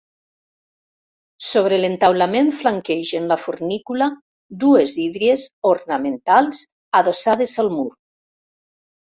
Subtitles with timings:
[1.47, 4.09] Sobre l'entaulament flanquegen la fornícula
[4.65, 6.65] dues hídries ornamentals
[7.03, 7.89] adossades al mur.